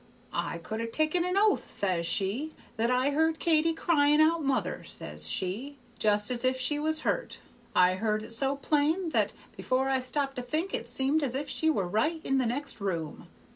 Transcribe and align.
'I 0.33 0.57
could 0.63 0.81
ha' 0.81 0.91
taken 0.91 1.21
my 1.31 1.33
oath,' 1.37 1.71
says 1.71 2.07
she,'that 2.07 2.89
I 2.89 3.11
heard 3.11 3.37
Katy 3.37 3.73
cryin' 3.73 4.19
out 4.19 4.43
mother,' 4.43 4.83
says 4.83 5.29
she, 5.29 5.77
'just 5.99 6.31
as 6.31 6.43
if 6.43 6.59
she 6.59 6.79
was 6.79 7.01
hurt. 7.01 7.37
I 7.75 7.93
heard 7.93 8.23
it 8.23 8.31
so 8.33 8.55
plain 8.55 9.09
that 9.09 9.31
before 9.55 9.89
I 9.89 9.99
stopped 9.99 10.37
to 10.37 10.41
think 10.41 10.73
it 10.73 10.87
seemed 10.87 11.21
as 11.21 11.35
if 11.35 11.47
she 11.47 11.69
were 11.69 11.87
right 11.87 12.19
in 12.25 12.39
the 12.39 12.47
next 12.47 12.81
room. 12.81 13.27